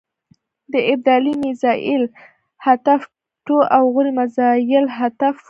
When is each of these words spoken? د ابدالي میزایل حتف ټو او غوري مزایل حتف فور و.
د 0.73 0.73
ابدالي 0.91 1.33
میزایل 1.43 2.03
حتف 2.65 3.01
ټو 3.45 3.57
او 3.75 3.83
غوري 3.93 4.11
مزایل 4.19 4.85
حتف 4.97 5.33
فور 5.35 5.39
و. 5.39 5.39